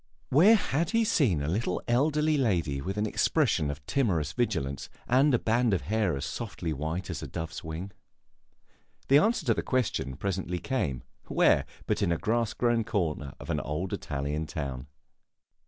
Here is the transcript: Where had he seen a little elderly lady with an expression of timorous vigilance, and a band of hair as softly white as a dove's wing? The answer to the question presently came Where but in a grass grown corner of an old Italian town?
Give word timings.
Where 0.31 0.55
had 0.55 0.89
he 0.89 1.03
seen 1.03 1.43
a 1.43 1.47
little 1.47 1.79
elderly 1.87 2.35
lady 2.35 2.81
with 2.81 2.97
an 2.97 3.05
expression 3.05 3.69
of 3.69 3.85
timorous 3.85 4.31
vigilance, 4.33 4.89
and 5.07 5.31
a 5.31 5.37
band 5.37 5.75
of 5.75 5.81
hair 5.83 6.17
as 6.17 6.25
softly 6.25 6.73
white 6.73 7.11
as 7.11 7.21
a 7.21 7.27
dove's 7.27 7.63
wing? 7.63 7.91
The 9.09 9.19
answer 9.19 9.45
to 9.45 9.53
the 9.53 9.61
question 9.61 10.15
presently 10.17 10.57
came 10.57 11.03
Where 11.27 11.67
but 11.85 12.01
in 12.01 12.11
a 12.11 12.17
grass 12.17 12.55
grown 12.55 12.83
corner 12.83 13.35
of 13.39 13.51
an 13.51 13.59
old 13.59 13.93
Italian 13.93 14.47
town? 14.47 14.87